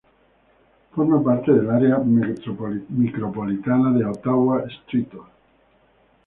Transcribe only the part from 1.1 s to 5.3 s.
parte del área micropolitana de Ottawa–Streator.